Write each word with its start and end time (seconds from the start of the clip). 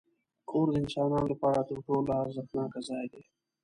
کور 0.49 0.67
د 0.71 0.75
انسان 0.81 1.11
لپاره 1.31 1.61
تر 1.69 1.77
ټولو 1.85 2.09
ارزښتناک 2.23 2.71
ځای 2.87 3.05
دی. 3.13 3.23